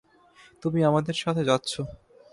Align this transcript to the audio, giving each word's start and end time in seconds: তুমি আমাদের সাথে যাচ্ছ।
তুমি 0.61 0.79
আমাদের 0.83 1.15
সাথে 1.15 1.43
যাচ্ছ। 1.43 1.71